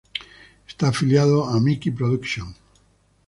[0.71, 2.47] Está afiliado a Miki Production.